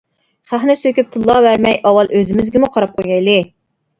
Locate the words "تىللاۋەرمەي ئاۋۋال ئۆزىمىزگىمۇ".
1.15-2.71